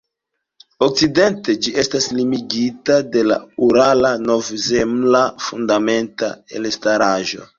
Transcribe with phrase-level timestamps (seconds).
[0.85, 7.47] Okcidente ĝi estas limigita de la Urala-Novzemla fundamenta elstaraĵo.